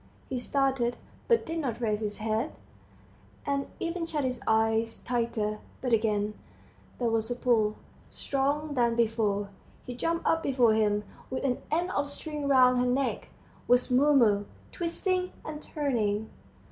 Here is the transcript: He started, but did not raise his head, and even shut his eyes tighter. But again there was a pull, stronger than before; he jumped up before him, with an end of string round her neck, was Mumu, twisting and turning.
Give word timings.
He 0.29 0.39
started, 0.39 0.97
but 1.27 1.45
did 1.45 1.59
not 1.59 1.79
raise 1.79 1.99
his 1.99 2.17
head, 2.17 2.53
and 3.45 3.67
even 3.79 4.07
shut 4.07 4.23
his 4.23 4.41
eyes 4.47 4.97
tighter. 4.97 5.59
But 5.79 5.93
again 5.93 6.33
there 6.97 7.11
was 7.11 7.29
a 7.29 7.35
pull, 7.35 7.75
stronger 8.09 8.73
than 8.73 8.95
before; 8.95 9.49
he 9.85 9.93
jumped 9.93 10.25
up 10.25 10.41
before 10.41 10.73
him, 10.73 11.03
with 11.29 11.43
an 11.43 11.61
end 11.69 11.91
of 11.91 12.09
string 12.09 12.47
round 12.47 12.79
her 12.79 12.87
neck, 12.87 13.27
was 13.67 13.91
Mumu, 13.91 14.45
twisting 14.71 15.33
and 15.45 15.61
turning. 15.61 16.31